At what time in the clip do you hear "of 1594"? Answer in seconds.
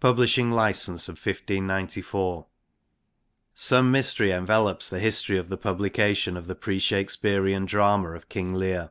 1.08-2.46